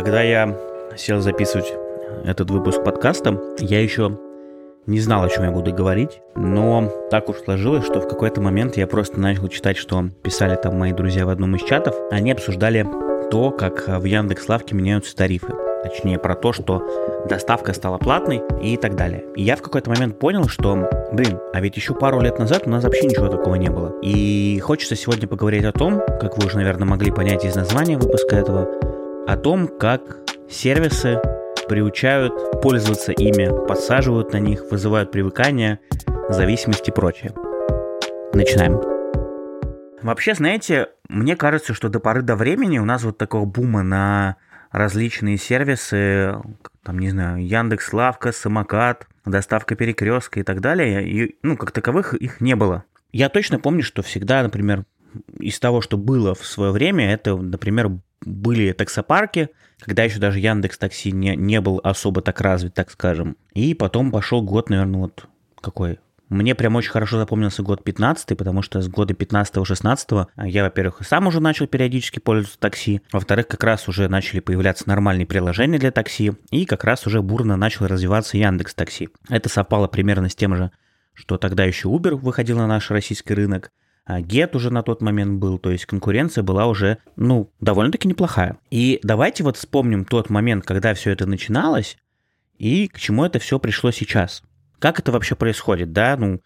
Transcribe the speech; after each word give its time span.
Когда 0.00 0.22
я 0.22 0.56
сел 0.96 1.20
записывать 1.20 1.74
этот 2.24 2.50
выпуск 2.50 2.82
подкаста, 2.82 3.38
я 3.58 3.82
еще 3.82 4.18
не 4.86 4.98
знал, 4.98 5.24
о 5.24 5.28
чем 5.28 5.44
я 5.44 5.50
буду 5.50 5.74
говорить, 5.74 6.22
но 6.34 6.90
так 7.10 7.28
уж 7.28 7.36
сложилось, 7.36 7.84
что 7.84 8.00
в 8.00 8.08
какой-то 8.08 8.40
момент 8.40 8.78
я 8.78 8.86
просто 8.86 9.20
начал 9.20 9.48
читать, 9.48 9.76
что 9.76 10.06
писали 10.22 10.56
там 10.56 10.78
мои 10.78 10.92
друзья 10.92 11.26
в 11.26 11.28
одном 11.28 11.54
из 11.54 11.64
чатов. 11.64 11.94
Они 12.10 12.32
обсуждали 12.32 12.88
то, 13.30 13.50
как 13.50 13.88
в 13.88 14.04
Яндекс 14.04 14.48
Лавке 14.48 14.74
меняются 14.74 15.14
тарифы. 15.14 15.52
Точнее, 15.82 16.18
про 16.18 16.34
то, 16.34 16.54
что 16.54 17.26
доставка 17.28 17.74
стала 17.74 17.98
платной 17.98 18.40
и 18.62 18.78
так 18.78 18.96
далее. 18.96 19.26
И 19.36 19.42
я 19.42 19.54
в 19.54 19.60
какой-то 19.60 19.90
момент 19.90 20.18
понял, 20.18 20.48
что, 20.48 20.88
блин, 21.12 21.38
а 21.52 21.60
ведь 21.60 21.76
еще 21.76 21.92
пару 21.92 22.22
лет 22.22 22.38
назад 22.38 22.62
у 22.64 22.70
нас 22.70 22.84
вообще 22.84 23.06
ничего 23.06 23.28
такого 23.28 23.56
не 23.56 23.68
было. 23.68 23.92
И 24.00 24.60
хочется 24.60 24.96
сегодня 24.96 25.28
поговорить 25.28 25.64
о 25.64 25.72
том, 25.72 26.00
как 26.18 26.38
вы 26.38 26.46
уже, 26.46 26.56
наверное, 26.56 26.88
могли 26.88 27.10
понять 27.10 27.44
из 27.44 27.54
названия 27.54 27.98
выпуска 27.98 28.36
этого, 28.36 28.66
о 29.26 29.36
том, 29.36 29.68
как 29.68 30.18
сервисы 30.48 31.20
приучают 31.68 32.60
пользоваться 32.62 33.12
ими, 33.12 33.66
подсаживают 33.66 34.32
на 34.32 34.38
них, 34.38 34.70
вызывают 34.70 35.12
привыкание, 35.12 35.80
зависимости 36.28 36.90
и 36.90 36.92
прочее. 36.92 37.32
Начинаем. 38.32 38.80
Вообще, 40.02 40.34
знаете, 40.34 40.88
мне 41.08 41.36
кажется, 41.36 41.74
что 41.74 41.88
до 41.88 42.00
поры 42.00 42.22
до 42.22 42.36
времени 42.36 42.78
у 42.78 42.84
нас 42.84 43.04
вот 43.04 43.18
такого 43.18 43.44
бума 43.44 43.82
на 43.82 44.36
различные 44.72 45.36
сервисы, 45.36 46.36
там, 46.82 46.98
не 46.98 47.10
знаю, 47.10 47.46
Яндекс 47.46 47.92
Лавка, 47.92 48.32
Самокат, 48.32 49.06
доставка 49.24 49.74
перекрестка 49.74 50.40
и 50.40 50.42
так 50.42 50.60
далее, 50.60 51.08
и, 51.08 51.36
ну, 51.42 51.56
как 51.56 51.72
таковых 51.72 52.14
их 52.14 52.40
не 52.40 52.56
было. 52.56 52.84
Я 53.12 53.28
точно 53.28 53.58
помню, 53.58 53.82
что 53.82 54.02
всегда, 54.02 54.42
например, 54.42 54.84
из 55.38 55.58
того, 55.58 55.80
что 55.80 55.96
было 55.96 56.34
в 56.34 56.46
свое 56.46 56.70
время, 56.70 57.12
это, 57.12 57.36
например, 57.36 57.90
были 58.24 58.72
таксопарки, 58.72 59.48
когда 59.80 60.04
еще 60.04 60.18
даже 60.18 60.40
Яндекс 60.40 60.78
Такси 60.78 61.12
не, 61.12 61.36
не 61.36 61.60
был 61.60 61.80
особо 61.82 62.22
так 62.22 62.40
развит, 62.40 62.74
так 62.74 62.90
скажем. 62.90 63.36
И 63.54 63.74
потом 63.74 64.10
пошел 64.10 64.42
год, 64.42 64.70
наверное, 64.70 65.00
вот 65.00 65.26
какой, 65.60 65.98
мне 66.30 66.54
прям 66.54 66.76
очень 66.76 66.92
хорошо 66.92 67.18
запомнился 67.18 67.64
год 67.64 67.82
15 67.82 68.38
потому 68.38 68.62
что 68.62 68.80
с 68.80 68.88
года 68.88 69.14
15-16 69.14 70.28
я, 70.44 70.62
во-первых, 70.62 71.00
сам 71.04 71.26
уже 71.26 71.40
начал 71.40 71.66
периодически 71.66 72.20
пользоваться 72.20 72.58
такси, 72.60 73.02
во-вторых, 73.12 73.48
как 73.48 73.64
раз 73.64 73.88
уже 73.88 74.08
начали 74.08 74.38
появляться 74.38 74.88
нормальные 74.88 75.26
приложения 75.26 75.78
для 75.78 75.90
такси, 75.90 76.32
и 76.52 76.66
как 76.66 76.84
раз 76.84 77.04
уже 77.06 77.20
бурно 77.20 77.56
начал 77.56 77.88
развиваться 77.88 78.38
Яндекс 78.38 78.74
Такси. 78.74 79.08
Это 79.28 79.48
совпало 79.48 79.88
примерно 79.88 80.28
с 80.28 80.36
тем 80.36 80.54
же, 80.54 80.70
что 81.14 81.36
тогда 81.36 81.64
еще 81.64 81.88
Uber 81.88 82.14
выходил 82.14 82.58
на 82.58 82.68
наш 82.68 82.90
российский 82.92 83.34
рынок, 83.34 83.66
а 83.66 83.89
Get 84.18 84.56
уже 84.56 84.70
на 84.70 84.82
тот 84.82 85.02
момент 85.02 85.38
был, 85.38 85.58
то 85.58 85.70
есть 85.70 85.86
конкуренция 85.86 86.42
была 86.42 86.66
уже, 86.66 86.98
ну, 87.16 87.52
довольно-таки 87.60 88.08
неплохая. 88.08 88.56
И 88.70 88.98
давайте 89.02 89.44
вот 89.44 89.56
вспомним 89.56 90.04
тот 90.04 90.30
момент, 90.30 90.64
когда 90.64 90.94
все 90.94 91.10
это 91.10 91.26
начиналось, 91.26 91.96
и 92.58 92.88
к 92.88 92.98
чему 92.98 93.24
это 93.24 93.38
все 93.38 93.58
пришло 93.58 93.90
сейчас. 93.90 94.42
Как 94.78 94.98
это 94.98 95.12
вообще 95.12 95.34
происходит, 95.34 95.92
да? 95.92 96.16
Ну, 96.16 96.40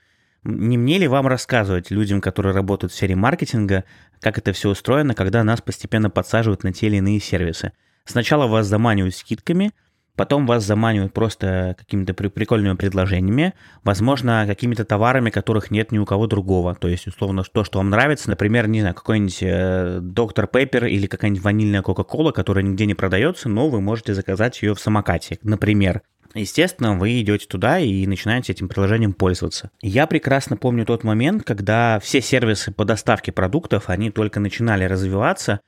не 0.44 0.76
мне 0.76 0.98
ли 0.98 1.08
вам 1.08 1.26
рассказывать 1.26 1.90
людям, 1.90 2.20
которые 2.20 2.54
работают 2.54 2.92
в 2.92 2.96
сфере 2.96 3.16
маркетинга, 3.16 3.84
как 4.20 4.38
это 4.38 4.52
все 4.52 4.70
устроено, 4.70 5.14
когда 5.14 5.42
нас 5.42 5.60
постепенно 5.60 6.10
подсаживают 6.10 6.64
на 6.64 6.72
те 6.72 6.86
или 6.88 6.96
иные 6.96 7.20
сервисы? 7.20 7.72
Сначала 8.04 8.46
вас 8.46 8.66
заманивают 8.66 9.14
скидками, 9.14 9.72
потом 10.16 10.46
вас 10.46 10.64
заманивают 10.64 11.12
просто 11.12 11.74
какими-то 11.78 12.14
прикольными 12.14 12.76
предложениями, 12.76 13.54
возможно, 13.82 14.44
какими-то 14.46 14.84
товарами, 14.84 15.30
которых 15.30 15.70
нет 15.70 15.92
ни 15.92 15.98
у 15.98 16.04
кого 16.04 16.26
другого. 16.26 16.74
То 16.74 16.88
есть, 16.88 17.06
условно, 17.06 17.42
то, 17.44 17.64
что 17.64 17.78
вам 17.78 17.90
нравится, 17.90 18.30
например, 18.30 18.68
не 18.68 18.80
знаю, 18.80 18.94
какой-нибудь 18.94 19.38
э, 19.42 19.98
доктор 20.00 20.46
Пеппер 20.46 20.86
или 20.86 21.06
какая-нибудь 21.06 21.42
ванильная 21.42 21.82
Кока-Кола, 21.82 22.32
которая 22.32 22.64
нигде 22.64 22.86
не 22.86 22.94
продается, 22.94 23.48
но 23.48 23.68
вы 23.68 23.80
можете 23.80 24.14
заказать 24.14 24.62
ее 24.62 24.74
в 24.74 24.80
самокате, 24.80 25.38
например. 25.42 26.02
Естественно, 26.34 26.98
вы 26.98 27.20
идете 27.20 27.46
туда 27.46 27.78
и 27.78 28.06
начинаете 28.06 28.52
этим 28.52 28.68
приложением 28.68 29.12
пользоваться. 29.12 29.70
Я 29.80 30.08
прекрасно 30.08 30.56
помню 30.56 30.84
тот 30.84 31.04
момент, 31.04 31.44
когда 31.44 32.00
все 32.00 32.20
сервисы 32.20 32.72
по 32.72 32.84
доставке 32.84 33.30
продуктов, 33.30 33.88
они 33.88 34.10
только 34.10 34.40
начинали 34.40 34.84
развиваться, 34.84 35.60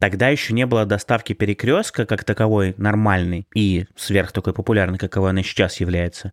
Тогда 0.00 0.28
еще 0.28 0.54
не 0.54 0.66
было 0.66 0.86
доставки 0.86 1.34
перекрестка 1.34 2.06
как 2.06 2.24
таковой 2.24 2.74
нормальной 2.78 3.46
и 3.54 3.86
сверх 3.94 4.32
такой 4.32 4.54
популярной, 4.54 4.98
каковой 4.98 5.30
она 5.30 5.42
сейчас 5.42 5.78
является. 5.78 6.32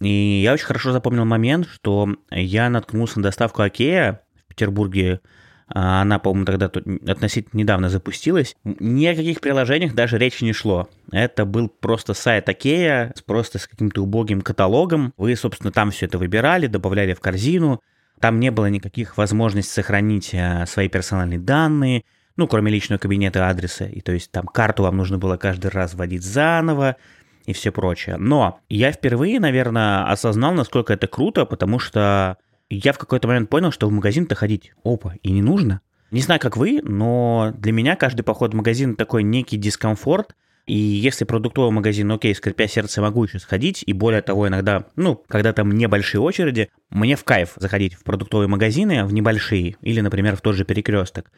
И 0.00 0.42
я 0.44 0.52
очень 0.52 0.66
хорошо 0.66 0.92
запомнил 0.92 1.24
момент, 1.24 1.66
что 1.66 2.08
я 2.30 2.68
наткнулся 2.68 3.18
на 3.18 3.24
доставку 3.24 3.62
Окея 3.62 4.20
в 4.44 4.48
Петербурге 4.48 5.20
а 5.68 6.02
она, 6.02 6.20
по-моему, 6.20 6.44
тогда 6.44 6.70
относительно 7.10 7.58
недавно 7.58 7.88
запустилась. 7.88 8.54
Ни 8.64 9.06
о 9.06 9.16
каких 9.16 9.40
приложениях 9.40 9.94
даже 9.94 10.16
речи 10.16 10.44
не 10.44 10.52
шло. 10.52 10.88
Это 11.10 11.44
был 11.44 11.68
просто 11.68 12.14
сайт 12.14 12.48
Окея, 12.48 13.12
просто 13.26 13.58
с 13.58 13.66
каким-то 13.66 14.02
убогим 14.02 14.42
каталогом. 14.42 15.12
Вы, 15.16 15.34
собственно, 15.34 15.72
там 15.72 15.90
все 15.90 16.06
это 16.06 16.18
выбирали, 16.18 16.68
добавляли 16.68 17.14
в 17.14 17.20
корзину. 17.20 17.80
Там 18.20 18.38
не 18.38 18.50
было 18.50 18.66
никаких 18.66 19.16
возможностей 19.16 19.72
сохранить 19.72 20.32
а, 20.34 20.66
свои 20.66 20.88
персональные 20.88 21.40
данные, 21.40 22.04
ну, 22.36 22.46
кроме 22.46 22.70
личного 22.70 22.98
кабинета 22.98 23.48
адреса. 23.48 23.86
И 23.86 24.00
то 24.00 24.12
есть 24.12 24.30
там 24.30 24.46
карту 24.46 24.82
вам 24.82 24.96
нужно 24.96 25.18
было 25.18 25.36
каждый 25.36 25.70
раз 25.70 25.94
вводить 25.94 26.22
заново 26.22 26.96
и 27.46 27.52
все 27.52 27.70
прочее. 27.72 28.16
Но 28.18 28.60
я 28.68 28.92
впервые, 28.92 29.40
наверное, 29.40 30.10
осознал, 30.10 30.52
насколько 30.52 30.92
это 30.92 31.06
круто, 31.06 31.44
потому 31.44 31.78
что 31.78 32.36
я 32.68 32.92
в 32.92 32.98
какой-то 32.98 33.28
момент 33.28 33.48
понял, 33.48 33.70
что 33.70 33.88
в 33.88 33.92
магазин-то 33.92 34.34
ходить, 34.34 34.72
опа, 34.84 35.14
и 35.22 35.30
не 35.30 35.42
нужно. 35.42 35.80
Не 36.10 36.20
знаю, 36.20 36.40
как 36.40 36.56
вы, 36.56 36.80
но 36.82 37.52
для 37.56 37.72
меня 37.72 37.96
каждый 37.96 38.22
поход 38.22 38.52
в 38.52 38.56
магазин 38.56 38.96
такой 38.96 39.22
некий 39.22 39.56
дискомфорт. 39.56 40.34
И 40.66 40.76
если 40.76 41.24
продуктовый 41.24 41.70
магазин, 41.70 42.10
окей, 42.10 42.34
скрипя 42.34 42.66
сердце, 42.66 43.00
могу 43.00 43.22
еще 43.22 43.38
сходить, 43.38 43.84
и 43.86 43.92
более 43.92 44.20
того, 44.20 44.48
иногда, 44.48 44.86
ну, 44.96 45.22
когда 45.28 45.52
там 45.52 45.70
небольшие 45.70 46.20
очереди, 46.20 46.70
мне 46.90 47.14
в 47.14 47.22
кайф 47.22 47.52
заходить 47.54 47.94
в 47.94 48.02
продуктовые 48.02 48.48
магазины, 48.48 49.04
в 49.04 49.12
небольшие, 49.12 49.76
или, 49.80 50.00
например, 50.00 50.34
в 50.34 50.40
тот 50.40 50.56
же 50.56 50.64
перекресток. 50.64 51.30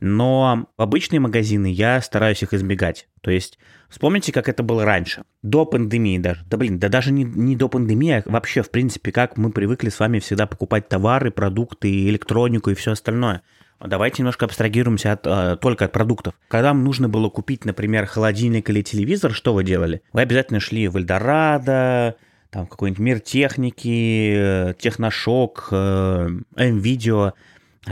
Но 0.00 0.68
в 0.76 0.82
обычные 0.82 1.20
магазины 1.20 1.72
я 1.72 2.00
стараюсь 2.00 2.42
их 2.42 2.52
избегать. 2.52 3.08
То 3.22 3.30
есть 3.30 3.58
вспомните, 3.88 4.32
как 4.32 4.48
это 4.48 4.62
было 4.62 4.84
раньше, 4.84 5.22
до 5.42 5.64
пандемии 5.64 6.18
даже. 6.18 6.44
Да 6.46 6.56
блин, 6.56 6.78
да 6.78 6.88
даже 6.88 7.12
не, 7.12 7.24
не 7.24 7.56
до 7.56 7.68
пандемии, 7.68 8.12
а 8.12 8.22
вообще, 8.26 8.62
в 8.62 8.70
принципе, 8.70 9.12
как 9.12 9.36
мы 9.36 9.50
привыкли 9.50 9.88
с 9.88 9.98
вами 9.98 10.18
всегда 10.18 10.46
покупать 10.46 10.88
товары, 10.88 11.30
продукты, 11.30 12.08
электронику 12.08 12.70
и 12.70 12.74
все 12.74 12.92
остальное. 12.92 13.42
Давайте 13.78 14.22
немножко 14.22 14.46
абстрагируемся 14.46 15.12
от, 15.12 15.26
э, 15.26 15.56
только 15.60 15.84
от 15.84 15.92
продуктов. 15.92 16.34
Когда 16.48 16.68
вам 16.68 16.82
нужно 16.82 17.08
было 17.08 17.28
купить, 17.28 17.64
например, 17.64 18.06
холодильник 18.06 18.70
или 18.70 18.82
телевизор, 18.82 19.32
что 19.32 19.52
вы 19.52 19.64
делали? 19.64 20.02
Вы 20.12 20.22
обязательно 20.22 20.60
шли 20.60 20.88
в 20.88 20.96
Эльдорадо, 20.96 22.16
там 22.50 22.66
какой-нибудь 22.66 23.00
мир 23.00 23.20
техники, 23.20 24.34
э, 24.34 24.74
техношок, 24.78 25.68
э, 25.70 26.28
М-видео, 26.56 27.22
а 27.24 27.34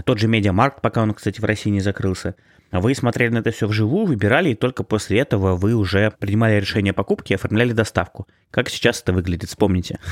тот 0.02 0.18
же 0.18 0.28
Медиамаркт, 0.28 0.80
пока 0.80 1.02
он, 1.02 1.14
кстати, 1.14 1.40
в 1.40 1.44
России 1.44 1.70
не 1.70 1.80
закрылся. 1.80 2.34
Вы 2.72 2.94
смотрели 2.94 3.30
на 3.30 3.38
это 3.38 3.52
все 3.52 3.68
вживую, 3.68 4.06
выбирали, 4.06 4.50
и 4.50 4.54
только 4.54 4.82
после 4.82 5.20
этого 5.20 5.54
вы 5.54 5.74
уже 5.74 6.12
принимали 6.18 6.60
решение 6.60 6.90
о 6.90 6.94
покупке 6.94 7.34
и 7.34 7.36
оформляли 7.36 7.72
доставку. 7.72 8.26
Как 8.50 8.68
сейчас 8.68 9.00
это 9.00 9.12
выглядит, 9.12 9.48
вспомните. 9.48 10.00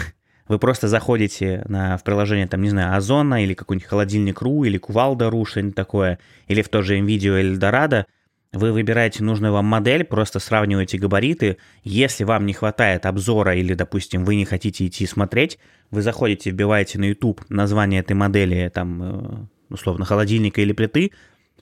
Вы 0.48 0.59
просто 0.59 0.88
заходите 0.88 1.65
на, 1.69 1.97
в 1.97 2.03
приложение, 2.03 2.48
там, 2.48 2.60
не 2.62 2.69
знаю, 2.69 2.97
Озона 2.97 3.42
или 3.42 3.54
какой-нибудь 3.54 3.88
холодильник.ру 3.88 4.65
или 4.65 4.76
Кувалда.ру, 4.76 5.44
что-нибудь 5.44 5.76
такое, 5.76 6.19
или 6.48 6.62
в 6.62 6.69
то 6.69 6.82
же 6.82 6.98
NVIDIA 6.98 7.41
или 7.41 7.56
Дорадо, 7.56 8.06
вы 8.53 8.72
выбираете 8.72 9.25
нужную 9.25 9.53
вам 9.53 9.65
модель, 9.65 10.04
просто 10.04 10.38
сравниваете 10.38 10.98
габариты. 10.98 11.56
Если 11.84 12.25
вам 12.25 12.44
не 12.44 12.53
хватает 12.53 13.06
обзора 13.06 13.54
или, 13.54 13.72
допустим, 13.72 14.25
вы 14.25 14.34
не 14.34 14.44
хотите 14.44 14.87
идти 14.87 15.06
смотреть, 15.06 15.59
вы 15.91 16.03
заходите, 16.03 16.50
вбиваете 16.50 16.98
на 16.98 17.04
YouTube 17.04 17.41
название 17.48 18.00
этой 18.00 18.12
модели, 18.12 18.71
там, 18.72 19.03
э, 19.03 19.47
условно, 19.72 20.05
холодильника 20.05 20.60
или 20.60 20.72
плиты, 20.72 21.12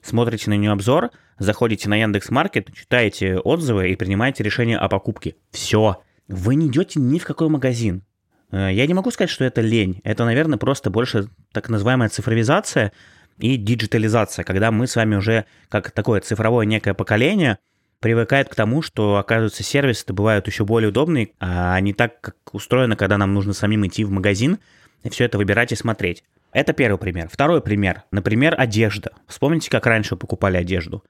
смотрите 0.01 0.49
на 0.49 0.57
нее 0.57 0.71
обзор, 0.71 1.11
заходите 1.39 1.89
на 1.89 1.95
Яндекс 1.95 2.29
Маркет, 2.29 2.73
читаете 2.73 3.37
отзывы 3.37 3.89
и 3.89 3.95
принимаете 3.95 4.43
решение 4.43 4.77
о 4.77 4.87
покупке. 4.89 5.35
Все. 5.51 6.01
Вы 6.27 6.55
не 6.55 6.67
идете 6.67 6.99
ни 6.99 7.19
в 7.19 7.25
какой 7.25 7.49
магазин. 7.49 8.03
Э, 8.51 8.69
я 8.71 8.85
не 8.87 8.93
могу 8.93 9.11
сказать, 9.11 9.29
что 9.29 9.43
это 9.43 9.61
лень. 9.61 10.01
Это, 10.03 10.25
наверное, 10.25 10.57
просто 10.57 10.89
больше 10.89 11.27
так 11.51 11.69
называемая 11.69 12.09
цифровизация 12.09 12.91
и 13.37 13.57
диджитализация, 13.57 14.43
когда 14.43 14.71
мы 14.71 14.87
с 14.87 14.95
вами 14.95 15.15
уже, 15.15 15.45
как 15.69 15.91
такое 15.91 16.21
цифровое 16.21 16.65
некое 16.65 16.93
поколение, 16.93 17.57
привыкает 17.99 18.49
к 18.49 18.55
тому, 18.55 18.81
что, 18.81 19.17
оказывается, 19.17 19.63
сервисы 19.63 20.11
бывают 20.11 20.47
еще 20.47 20.65
более 20.65 20.89
удобные, 20.89 21.29
а 21.39 21.79
не 21.79 21.93
так, 21.93 22.19
как 22.19 22.35
устроено, 22.51 22.95
когда 22.95 23.17
нам 23.17 23.33
нужно 23.33 23.53
самим 23.53 23.85
идти 23.85 24.03
в 24.03 24.11
магазин 24.11 24.57
и 25.03 25.09
все 25.09 25.25
это 25.25 25.37
выбирать 25.37 25.71
и 25.71 25.75
смотреть. 25.75 26.23
Это 26.51 26.73
первый 26.73 26.97
пример. 26.97 27.29
Второй 27.31 27.61
пример. 27.61 28.03
Например, 28.11 28.55
одежда. 28.57 29.11
Вспомните, 29.27 29.69
как 29.69 29.85
раньше 29.85 30.15
покупали 30.15 30.57
одежду. 30.57 31.03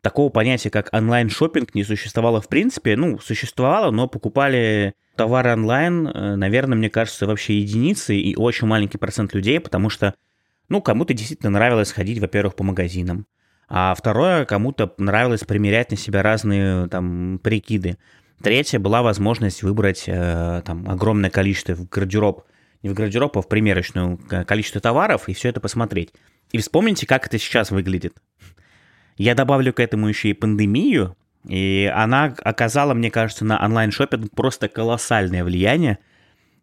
Такого 0.00 0.30
понятия, 0.30 0.70
как 0.70 0.88
онлайн 0.92 1.28
шопинг 1.28 1.74
не 1.74 1.84
существовало 1.84 2.40
в 2.40 2.48
принципе. 2.48 2.96
Ну, 2.96 3.18
существовало, 3.18 3.90
но 3.90 4.08
покупали 4.08 4.94
товары 5.16 5.52
онлайн, 5.52 6.08
э, 6.08 6.36
наверное, 6.36 6.76
мне 6.76 6.90
кажется, 6.90 7.26
вообще 7.26 7.58
единицы 7.58 8.16
и 8.16 8.34
очень 8.34 8.66
маленький 8.66 8.98
процент 8.98 9.34
людей, 9.34 9.60
потому 9.60 9.90
что, 9.90 10.14
ну, 10.68 10.80
кому-то 10.80 11.14
действительно 11.14 11.50
нравилось 11.50 11.92
ходить, 11.92 12.18
во-первых, 12.18 12.56
по 12.56 12.64
магазинам. 12.64 13.26
А 13.68 13.94
второе, 13.94 14.44
кому-то 14.44 14.92
нравилось 14.98 15.44
примерять 15.44 15.90
на 15.90 15.96
себя 15.96 16.22
разные 16.22 16.88
там 16.88 17.38
прикиды. 17.42 17.96
Третье 18.42 18.78
была 18.78 19.02
возможность 19.02 19.62
выбрать 19.62 20.04
э, 20.08 20.62
там 20.64 20.88
огромное 20.88 21.30
количество 21.30 21.76
гардероб, 21.90 22.44
в 22.88 22.94
гардероб, 22.94 23.36
а 23.38 23.42
в 23.42 23.48
примерочную 23.48 24.18
количество 24.46 24.80
товаров 24.80 25.28
и 25.28 25.34
все 25.34 25.48
это 25.48 25.60
посмотреть. 25.60 26.12
И 26.50 26.58
вспомните, 26.58 27.06
как 27.06 27.26
это 27.26 27.38
сейчас 27.38 27.70
выглядит. 27.70 28.16
Я 29.16 29.34
добавлю 29.34 29.72
к 29.72 29.80
этому 29.80 30.08
еще 30.08 30.30
и 30.30 30.34
пандемию, 30.34 31.16
и 31.46 31.90
она 31.94 32.34
оказала, 32.42 32.94
мне 32.94 33.10
кажется, 33.10 33.44
на 33.44 33.62
онлайн-шоппинг 33.64 34.34
просто 34.34 34.68
колоссальное 34.68 35.44
влияние 35.44 35.98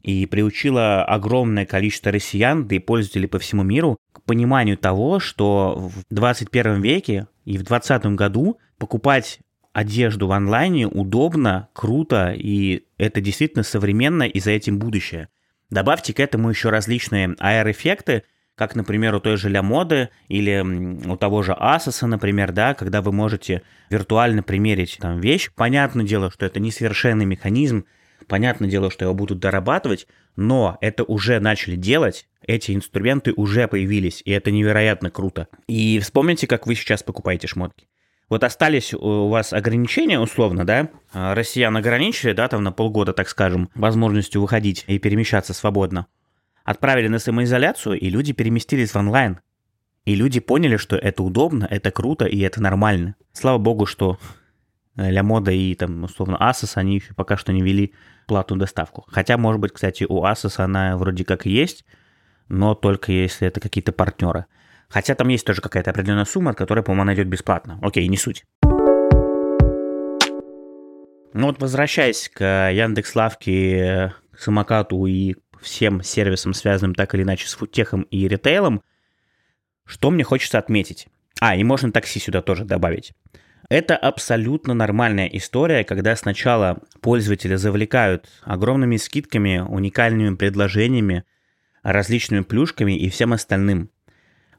и 0.02 0.26
приучила 0.26 1.04
огромное 1.04 1.66
количество 1.66 2.12
россиян, 2.12 2.68
да 2.68 2.76
и 2.76 2.80
пользователей 2.80 3.28
по 3.28 3.40
всему 3.40 3.64
миру 3.64 3.98
к 4.14 4.22
пониманию 4.24 4.78
того, 4.78 5.20
что 5.20 5.76
в 5.78 6.04
21 6.10 6.82
веке 6.82 7.28
и 7.46 7.58
в 7.58 7.64
2020 7.64 8.06
году 8.16 8.58
покупать 8.78 9.40
одежду 9.74 10.28
в 10.28 10.32
онлайне 10.32 10.88
удобно, 10.88 11.70
круто, 11.74 12.34
и 12.36 12.84
это 12.98 13.22
действительно 13.22 13.64
современно, 13.64 14.24
и 14.24 14.40
за 14.40 14.52
этим 14.52 14.80
будущее. 14.80 15.30
Добавьте 15.70 16.14
к 16.14 16.20
этому 16.20 16.50
еще 16.50 16.70
различные 16.70 17.30
AR-эффекты, 17.40 18.24
как, 18.56 18.76
например, 18.76 19.16
у 19.16 19.20
той 19.20 19.38
же 19.38 19.50
Ля 19.50 19.64
Моды 19.64 20.10
или 20.28 20.60
у 21.08 21.16
того 21.16 21.44
же 21.44 21.54
Asos, 21.54 22.06
например, 22.06 22.52
да, 22.52 22.74
когда 22.74 23.02
вы 23.02 23.12
можете 23.12 23.62
виртуально 23.90 24.44
примерить 24.44 24.98
там 25.00 25.22
вещь. 25.22 25.50
Понятное 25.56 26.06
дело, 26.06 26.30
что 26.30 26.46
это 26.46 26.60
несовершенный 26.60 27.26
механизм, 27.26 27.86
понятное 28.28 28.70
дело, 28.70 28.92
что 28.92 29.06
его 29.06 29.14
будут 29.14 29.40
дорабатывать, 29.40 30.08
но 30.36 30.78
это 30.82 31.04
уже 31.04 31.40
начали 31.40 31.76
делать, 31.76 32.28
эти 32.46 32.74
инструменты 32.74 33.32
уже 33.34 33.68
появились, 33.68 34.22
и 34.26 34.32
это 34.32 34.52
невероятно 34.52 35.10
круто. 35.10 35.48
И 35.68 36.00
вспомните, 36.00 36.48
как 36.48 36.68
вы 36.68 36.76
сейчас 36.76 37.04
покупаете 37.04 37.48
шмотки. 37.48 37.88
Вот 38.30 38.44
остались 38.44 38.94
у 38.94 39.28
вас 39.28 39.54
ограничения, 39.54 40.20
условно, 40.20 40.66
да? 40.66 40.90
А, 41.12 41.34
россиян 41.34 41.76
ограничили, 41.76 42.34
да, 42.34 42.48
там 42.48 42.64
на 42.64 42.72
полгода, 42.72 43.12
так 43.12 43.28
скажем, 43.28 43.70
возможностью 43.76 44.42
выходить 44.42 44.86
и 44.88 45.00
перемещаться 45.00 45.54
свободно 45.54 46.08
отправили 46.70 47.08
на 47.08 47.18
самоизоляцию, 47.18 48.00
и 48.00 48.10
люди 48.10 48.32
переместились 48.32 48.92
в 48.92 48.96
онлайн. 48.96 49.40
И 50.06 50.14
люди 50.14 50.40
поняли, 50.40 50.78
что 50.78 50.98
это 50.98 51.24
удобно, 51.24 51.68
это 51.68 51.90
круто 51.90 52.26
и 52.26 52.40
это 52.42 52.62
нормально. 52.62 53.16
Слава 53.34 53.58
богу, 53.58 53.88
что 53.88 54.20
Ля 54.96 55.24
Мода 55.24 55.52
и 55.52 55.74
там, 55.74 56.04
условно, 56.04 56.38
Asus, 56.40 56.74
они 56.76 56.98
еще 56.98 57.16
пока 57.16 57.38
что 57.38 57.52
не 57.54 57.64
вели 57.64 57.94
платную 58.28 58.60
доставку. 58.60 59.04
Хотя, 59.08 59.40
может 59.40 59.60
быть, 59.60 59.74
кстати, 59.74 60.06
у 60.08 60.24
Asus 60.24 60.62
она 60.64 60.96
вроде 60.96 61.26
как 61.26 61.48
и 61.48 61.50
есть, 61.50 61.86
но 62.50 62.76
только 62.76 63.12
если 63.12 63.48
это 63.48 63.60
какие-то 63.60 63.92
партнеры. 63.92 64.46
Хотя 64.90 65.14
там 65.14 65.28
есть 65.28 65.46
тоже 65.46 65.62
какая-то 65.62 65.92
определенная 65.92 66.26
сумма, 66.26 66.54
которая, 66.54 66.84
по-моему, 66.84 67.04
она 67.04 67.14
идет 67.14 67.28
бесплатно. 67.28 67.80
Окей, 67.82 68.08
не 68.08 68.18
суть. 68.18 68.46
Ну 71.32 71.46
вот 71.46 71.62
возвращаясь 71.62 72.28
к 72.28 72.72
Яндекс.Лавке, 72.72 74.14
к 74.32 74.40
самокату 74.40 75.06
и 75.06 75.36
всем 75.62 76.02
сервисам, 76.02 76.54
связанным 76.54 76.96
так 76.96 77.14
или 77.14 77.22
иначе 77.22 77.48
с 77.48 77.54
фудтехом 77.54 78.02
и 78.04 78.28
ритейлом, 78.28 78.82
что 79.86 80.10
мне 80.10 80.24
хочется 80.24 80.58
отметить. 80.58 81.08
А, 81.40 81.56
и 81.56 81.64
можно 81.64 81.92
такси 81.92 82.20
сюда 82.20 82.42
тоже 82.42 82.66
добавить. 82.66 83.14
Это 83.70 83.96
абсолютно 83.96 84.74
нормальная 84.74 85.28
история, 85.28 85.84
когда 85.84 86.16
сначала 86.16 86.80
пользователи 87.02 87.54
завлекают 87.56 88.28
огромными 88.42 88.98
скидками, 88.98 89.60
уникальными 89.60 90.36
предложениями, 90.36 91.26
различными 91.84 92.42
плюшками 92.42 92.98
и 92.98 93.10
всем 93.10 93.34
остальным. 93.34 93.92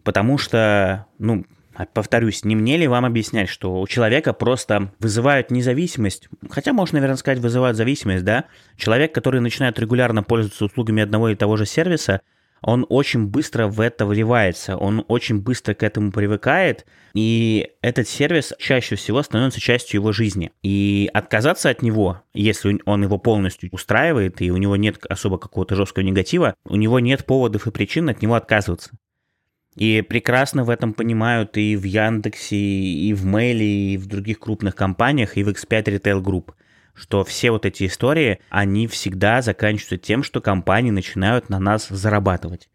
Потому 0.02 0.38
что, 0.38 1.06
ну, 1.18 1.44
а, 1.74 1.86
повторюсь, 1.86 2.44
не 2.44 2.56
мне 2.56 2.76
ли 2.76 2.86
вам 2.86 3.04
объяснять, 3.04 3.48
что 3.48 3.80
у 3.80 3.86
человека 3.86 4.32
просто 4.32 4.92
вызывают 4.98 5.50
независимость, 5.50 6.28
хотя 6.50 6.72
можно, 6.72 6.96
наверное, 6.96 7.16
сказать, 7.16 7.38
вызывают 7.38 7.76
зависимость, 7.76 8.24
да? 8.24 8.44
Человек, 8.76 9.14
который 9.14 9.40
начинает 9.40 9.78
регулярно 9.78 10.22
пользоваться 10.22 10.64
услугами 10.64 11.02
одного 11.02 11.30
и 11.30 11.36
того 11.36 11.56
же 11.56 11.66
сервиса, 11.66 12.20
он 12.62 12.84
очень 12.88 13.26
быстро 13.26 13.68
в 13.68 13.80
это 13.80 14.04
вливается, 14.04 14.76
он 14.76 15.04
очень 15.08 15.40
быстро 15.40 15.74
к 15.74 15.82
этому 15.82 16.12
привыкает, 16.12 16.84
и 17.14 17.70
этот 17.80 18.06
сервис 18.08 18.52
чаще 18.58 18.96
всего 18.96 19.22
становится 19.22 19.60
частью 19.60 20.00
его 20.00 20.12
жизни. 20.12 20.52
И 20.62 21.08
отказаться 21.14 21.70
от 21.70 21.82
него, 21.82 22.22
если 22.34 22.80
он 22.84 23.02
его 23.02 23.16
полностью 23.18 23.70
устраивает, 23.72 24.42
и 24.42 24.50
у 24.50 24.58
него 24.58 24.76
нет 24.76 24.98
особо 25.08 25.38
какого-то 25.38 25.74
жесткого 25.74 26.04
негатива, 26.04 26.54
у 26.64 26.76
него 26.76 27.00
нет 27.00 27.24
поводов 27.24 27.66
и 27.66 27.70
причин 27.70 28.08
от 28.10 28.20
него 28.20 28.34
отказываться. 28.34 28.90
И 29.76 30.02
прекрасно 30.02 30.64
в 30.64 30.70
этом 30.70 30.92
понимают 30.92 31.56
и 31.56 31.76
в 31.76 31.84
Яндексе, 31.84 32.56
и 32.56 33.12
в 33.14 33.24
Мейле, 33.24 33.94
и 33.94 33.96
в 33.96 34.06
других 34.06 34.40
крупных 34.40 34.74
компаниях, 34.74 35.36
и 35.36 35.44
в 35.44 35.48
X5 35.48 35.84
Retail 35.84 36.22
Group, 36.22 36.52
что 36.94 37.24
все 37.24 37.50
вот 37.50 37.64
эти 37.64 37.86
истории, 37.86 38.40
они 38.50 38.88
всегда 38.88 39.42
заканчиваются 39.42 39.96
тем, 39.96 40.22
что 40.22 40.40
компании 40.40 40.90
начинают 40.90 41.48
на 41.48 41.58
нас 41.60 41.88
зарабатывать. 41.88 42.68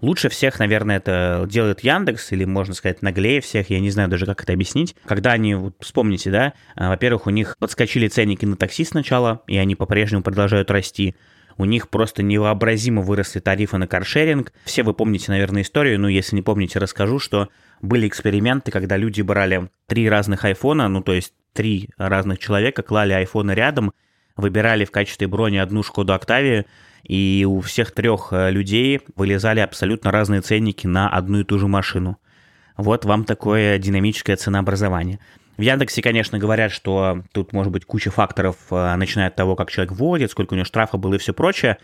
Лучше 0.00 0.30
всех, 0.30 0.58
наверное, 0.58 0.96
это 0.96 1.46
делает 1.48 1.80
Яндекс, 1.80 2.32
или, 2.32 2.44
можно 2.44 2.72
сказать, 2.74 3.02
наглее 3.02 3.40
всех, 3.42 3.68
я 3.68 3.80
не 3.80 3.90
знаю 3.90 4.08
даже, 4.08 4.24
как 4.24 4.42
это 4.42 4.54
объяснить. 4.54 4.96
Когда 5.04 5.32
они, 5.32 5.54
вот 5.54 5.76
вспомните, 5.80 6.30
да, 6.30 6.54
а, 6.74 6.88
во-первых, 6.88 7.26
у 7.26 7.30
них 7.30 7.56
подскочили 7.58 8.08
ценники 8.08 8.46
на 8.46 8.56
такси 8.56 8.84
сначала, 8.84 9.42
и 9.46 9.58
они 9.58 9.74
по-прежнему 9.74 10.22
продолжают 10.22 10.70
расти 10.70 11.14
у 11.60 11.66
них 11.66 11.90
просто 11.90 12.22
невообразимо 12.22 13.02
выросли 13.02 13.38
тарифы 13.38 13.76
на 13.76 13.86
каршеринг. 13.86 14.50
Все 14.64 14.82
вы 14.82 14.94
помните, 14.94 15.30
наверное, 15.30 15.60
историю, 15.60 16.00
но 16.00 16.08
если 16.08 16.34
не 16.36 16.40
помните, 16.40 16.78
расскажу, 16.78 17.18
что 17.18 17.50
были 17.82 18.08
эксперименты, 18.08 18.70
когда 18.70 18.96
люди 18.96 19.20
брали 19.20 19.68
три 19.86 20.08
разных 20.08 20.46
айфона, 20.46 20.88
ну 20.88 21.02
то 21.02 21.12
есть 21.12 21.34
три 21.52 21.90
разных 21.98 22.38
человека, 22.38 22.82
клали 22.82 23.12
айфоны 23.12 23.52
рядом, 23.52 23.92
выбирали 24.36 24.86
в 24.86 24.90
качестве 24.90 25.26
брони 25.26 25.58
одну 25.58 25.82
Шкоду 25.82 26.14
Октавию, 26.14 26.64
и 27.02 27.46
у 27.46 27.60
всех 27.60 27.92
трех 27.92 28.28
э, 28.30 28.50
людей 28.50 29.02
вылезали 29.14 29.60
абсолютно 29.60 30.10
разные 30.10 30.40
ценники 30.40 30.86
на 30.86 31.10
одну 31.10 31.40
и 31.40 31.44
ту 31.44 31.58
же 31.58 31.68
машину. 31.68 32.16
Вот 32.78 33.04
вам 33.04 33.24
такое 33.24 33.76
динамическое 33.76 34.36
ценообразование. 34.36 35.18
В 35.60 35.62
Яндексе, 35.62 36.00
конечно, 36.00 36.38
говорят, 36.38 36.72
что 36.72 37.22
тут 37.32 37.52
может 37.52 37.70
быть 37.70 37.84
куча 37.84 38.10
факторов, 38.10 38.56
э, 38.70 38.96
начиная 38.96 39.26
от 39.26 39.36
того, 39.36 39.56
как 39.56 39.70
человек 39.70 39.92
вводит, 39.92 40.30
сколько 40.30 40.54
у 40.54 40.56
него 40.56 40.64
штрафа 40.64 40.96
было 40.96 41.16
и 41.16 41.18
все 41.18 41.34
прочее. 41.34 41.76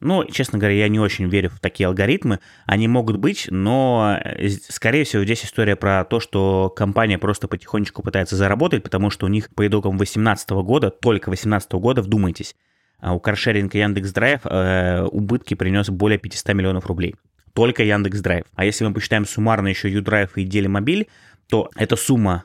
Ну, 0.00 0.26
честно 0.26 0.58
говоря, 0.58 0.76
я 0.76 0.88
не 0.88 1.00
очень 1.00 1.30
верю 1.30 1.48
в 1.48 1.58
такие 1.58 1.86
алгоритмы. 1.86 2.40
Они 2.66 2.86
могут 2.86 3.16
быть, 3.16 3.46
но, 3.48 4.18
э, 4.22 4.50
скорее 4.68 5.04
всего, 5.04 5.24
здесь 5.24 5.42
история 5.42 5.74
про 5.74 6.04
то, 6.04 6.20
что 6.20 6.68
компания 6.68 7.16
просто 7.16 7.48
потихонечку 7.48 8.02
пытается 8.02 8.36
заработать, 8.36 8.82
потому 8.82 9.08
что 9.08 9.24
у 9.24 9.30
них 9.30 9.48
по 9.54 9.66
итогам 9.66 9.96
2018 9.96 10.62
года, 10.62 10.90
только 10.90 11.30
2018 11.30 11.80
года, 11.80 12.02
вдумайтесь, 12.02 12.54
а 12.98 13.14
у 13.14 13.20
каршеринга 13.20 13.78
Яндекс.Драйв 13.78 14.40
э, 14.44 15.02
убытки 15.10 15.54
принес 15.54 15.88
более 15.88 16.18
500 16.18 16.52
миллионов 16.52 16.84
рублей. 16.84 17.14
Только 17.54 17.84
Яндекс.Драйв. 17.84 18.44
А 18.54 18.66
если 18.66 18.84
мы 18.84 18.92
посчитаем 18.92 19.24
суммарно 19.24 19.68
еще 19.68 19.90
Юдрайв 19.90 20.36
и 20.36 20.44
Делимобиль, 20.44 21.08
то 21.48 21.70
эта 21.74 21.96
сумма 21.96 22.44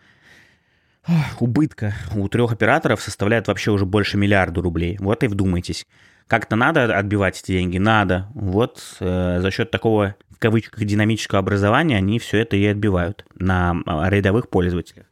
убытка 1.39 1.93
у 2.15 2.27
трех 2.27 2.51
операторов 2.51 3.01
составляет 3.01 3.47
вообще 3.47 3.71
уже 3.71 3.85
больше 3.85 4.17
миллиарда 4.17 4.61
рублей. 4.61 4.97
Вот 4.99 5.23
и 5.23 5.27
вдумайтесь. 5.27 5.85
Как-то 6.27 6.55
надо 6.55 6.95
отбивать 6.95 7.41
эти 7.41 7.53
деньги? 7.53 7.77
Надо. 7.79 8.27
Вот 8.35 8.97
э, 8.99 9.39
за 9.41 9.51
счет 9.51 9.71
такого, 9.71 10.15
в 10.29 10.37
кавычках, 10.37 10.83
динамического 10.83 11.39
образования 11.39 11.97
они 11.97 12.19
все 12.19 12.39
это 12.39 12.55
и 12.55 12.65
отбивают 12.65 13.25
на 13.35 13.75
а, 13.85 14.09
рядовых 14.09 14.49
пользователях. 14.49 15.05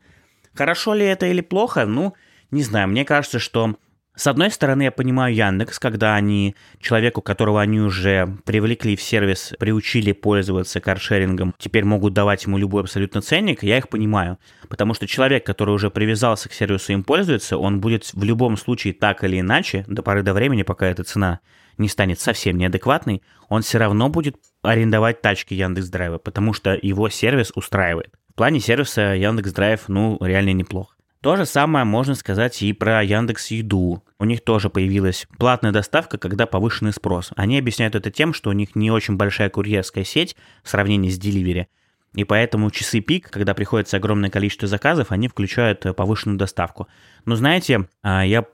Хорошо 0.53 0.93
ли 0.93 1.05
это 1.05 1.25
или 1.25 1.41
плохо? 1.41 1.85
Ну, 1.85 2.13
не 2.51 2.61
знаю. 2.61 2.87
Мне 2.87 3.03
кажется, 3.03 3.39
что 3.39 3.77
с 4.17 4.25
одной 4.25 4.49
стороны, 4.49 4.81
я 4.81 4.91
понимаю 4.91 5.35
Яндекс, 5.35 5.77
когда 5.77 6.15
они 6.15 6.55
человеку, 6.81 7.21
которого 7.21 7.61
они 7.61 7.79
уже 7.79 8.35
привлекли 8.45 8.95
в 8.95 9.01
сервис, 9.01 9.53
приучили 9.59 10.11
пользоваться 10.11 10.81
каршерингом, 10.81 11.53
теперь 11.59 11.85
могут 11.85 12.13
давать 12.13 12.45
ему 12.45 12.57
любой 12.57 12.81
абсолютно 12.81 13.21
ценник, 13.21 13.61
я 13.61 13.77
их 13.77 13.89
понимаю. 13.89 14.39
Потому 14.69 14.95
что 14.95 15.05
человек, 15.05 15.45
который 15.45 15.75
уже 15.75 15.91
привязался 15.91 16.49
к 16.49 16.53
сервису 16.53 16.91
и 16.91 16.95
им 16.95 17.03
пользуется, 17.03 17.59
он 17.59 17.79
будет 17.79 18.11
в 18.11 18.23
любом 18.23 18.57
случае 18.57 18.95
так 18.95 19.23
или 19.23 19.39
иначе, 19.39 19.85
до 19.87 20.01
поры 20.01 20.23
до 20.23 20.33
времени, 20.33 20.63
пока 20.63 20.87
эта 20.87 21.03
цена 21.03 21.39
не 21.77 21.87
станет 21.87 22.19
совсем 22.19 22.57
неадекватной, 22.57 23.21
он 23.49 23.61
все 23.61 23.77
равно 23.77 24.09
будет 24.09 24.37
арендовать 24.63 25.21
тачки 25.21 25.53
Яндекс 25.53 25.89
Драйва, 25.89 26.17
потому 26.17 26.53
что 26.53 26.75
его 26.81 27.09
сервис 27.09 27.51
устраивает. 27.53 28.15
В 28.31 28.33
плане 28.33 28.59
сервиса 28.61 29.13
Яндекс 29.13 29.51
Драйв, 29.53 29.81
ну, 29.89 30.17
реально 30.19 30.53
неплохо. 30.53 30.96
То 31.21 31.35
же 31.35 31.45
самое 31.45 31.83
можно 31.83 32.13
сказать 32.13 32.61
и 32.61 32.73
про 32.73 33.03
Яндекс 33.03 33.47
Еду. 33.47 34.03
У 34.19 34.25
них 34.25 34.43
тоже 34.43 34.69
появилась 34.69 35.27
платная 35.37 35.71
доставка, 35.71 36.17
когда 36.17 36.45
повышенный 36.45 36.93
спрос. 36.93 37.31
Они 37.35 37.57
объясняют 37.57 37.95
это 37.95 38.11
тем, 38.11 38.33
что 38.33 38.51
у 38.51 38.53
них 38.53 38.75
не 38.75 38.91
очень 38.91 39.15
большая 39.15 39.49
курьерская 39.49 40.03
сеть 40.03 40.35
в 40.63 40.69
сравнении 40.69 41.09
с 41.09 41.19
Delivery. 41.19 41.65
И 42.13 42.23
поэтому 42.23 42.71
часы 42.71 42.99
пик, 42.99 43.29
когда 43.29 43.53
приходится 43.53 43.97
огромное 43.97 44.29
количество 44.29 44.67
заказов, 44.67 45.11
они 45.11 45.27
включают 45.27 45.85
э, 45.85 45.93
повышенную 45.93 46.37
доставку. 46.37 46.87
Но 47.25 47.35
знаете, 47.35 47.87
а, 48.01 48.25
я 48.25 48.45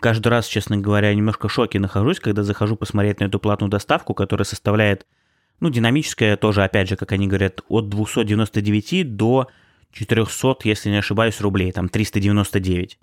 каждый 0.00 0.28
раз, 0.28 0.46
честно 0.46 0.78
говоря, 0.78 1.14
немножко 1.14 1.48
в 1.48 1.52
шоке 1.52 1.78
нахожусь, 1.78 2.20
когда 2.20 2.42
захожу 2.42 2.76
посмотреть 2.76 3.20
на 3.20 3.24
эту 3.24 3.38
платную 3.38 3.70
доставку, 3.70 4.14
которая 4.14 4.44
составляет, 4.44 5.06
ну, 5.60 5.68
динамическая 5.68 6.36
тоже, 6.36 6.64
опять 6.64 6.88
же, 6.88 6.96
как 6.96 7.12
они 7.12 7.26
говорят, 7.26 7.60
от 7.68 7.88
299 7.88 9.16
до 9.16 9.48
400, 9.92 10.56
если 10.64 10.90
не 10.90 10.96
ошибаюсь, 10.96 11.40
рублей, 11.40 11.72
там 11.72 11.88
399. 11.88 12.98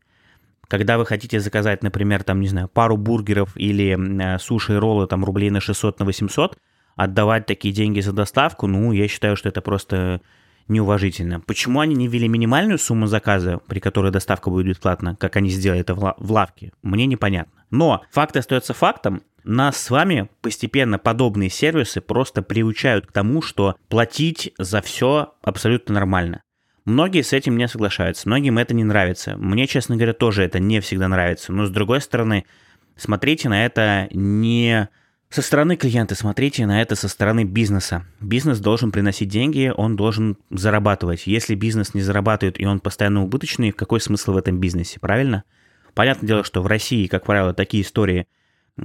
Когда 0.67 0.97
вы 0.97 1.05
хотите 1.05 1.39
заказать, 1.39 1.81
например, 1.81 2.23
там, 2.23 2.41
не 2.41 2.47
знаю, 2.47 2.67
пару 2.67 2.95
бургеров 2.95 3.57
или 3.57 3.97
э, 4.35 4.39
суши 4.39 4.73
и 4.73 4.77
роллы 4.77 5.07
там 5.07 5.25
рублей 5.25 5.49
на 5.49 5.61
600, 5.61 5.99
на 5.99 6.05
800, 6.05 6.57
отдавать 6.95 7.45
такие 7.45 7.73
деньги 7.73 8.01
за 8.01 8.11
доставку, 8.11 8.67
ну, 8.67 8.91
я 8.91 9.07
считаю, 9.07 9.35
что 9.35 9.49
это 9.49 9.61
просто 9.61 10.21
неуважительно. 10.67 11.39
Почему 11.39 11.79
они 11.79 11.95
не 11.95 12.07
ввели 12.07 12.27
минимальную 12.27 12.77
сумму 12.77 13.07
заказа, 13.07 13.59
при 13.67 13.79
которой 13.79 14.11
доставка 14.11 14.49
будет 14.49 14.67
бесплатна, 14.67 15.15
как 15.15 15.35
они 15.35 15.49
сделали 15.49 15.81
это 15.81 15.95
в 15.95 16.31
лавке, 16.31 16.71
мне 16.83 17.05
непонятно. 17.07 17.63
Но 17.71 18.03
факт 18.11 18.37
остается 18.37 18.73
фактом. 18.73 19.23
Нас 19.43 19.77
с 19.77 19.89
вами 19.89 20.29
постепенно 20.41 20.99
подобные 20.99 21.49
сервисы 21.49 22.01
просто 22.01 22.41
приучают 22.41 23.07
к 23.07 23.11
тому, 23.11 23.41
что 23.41 23.75
платить 23.87 24.53
за 24.57 24.81
все 24.81 25.33
абсолютно 25.41 25.95
нормально. 25.95 26.43
Многие 26.85 27.21
с 27.21 27.33
этим 27.33 27.57
не 27.57 27.67
соглашаются, 27.67 28.27
многим 28.27 28.57
это 28.57 28.73
не 28.73 28.83
нравится. 28.83 29.37
Мне, 29.37 29.67
честно 29.67 29.95
говоря, 29.95 30.13
тоже 30.13 30.43
это 30.43 30.59
не 30.59 30.79
всегда 30.79 31.07
нравится. 31.07 31.51
Но 31.51 31.65
с 31.65 31.69
другой 31.69 32.01
стороны, 32.01 32.45
смотрите 32.95 33.49
на 33.49 33.65
это 33.65 34.07
не 34.11 34.89
со 35.29 35.43
стороны 35.43 35.75
клиента, 35.75 36.15
смотрите 36.15 36.65
на 36.65 36.81
это 36.81 36.95
со 36.95 37.07
стороны 37.07 37.43
бизнеса. 37.43 38.03
Бизнес 38.19 38.59
должен 38.59 38.91
приносить 38.91 39.29
деньги, 39.29 39.71
он 39.75 39.95
должен 39.95 40.37
зарабатывать. 40.49 41.27
Если 41.27 41.53
бизнес 41.53 41.93
не 41.93 42.01
зарабатывает 42.01 42.59
и 42.59 42.65
он 42.65 42.79
постоянно 42.79 43.23
убыточный, 43.23 43.71
какой 43.71 44.01
смысл 44.01 44.33
в 44.33 44.37
этом 44.37 44.59
бизнесе, 44.59 44.99
правильно? 44.99 45.43
Понятное 45.93 46.27
дело, 46.27 46.43
что 46.43 46.63
в 46.63 46.67
России, 46.67 47.07
как 47.07 47.25
правило, 47.25 47.53
такие 47.53 47.83
истории, 47.83 48.27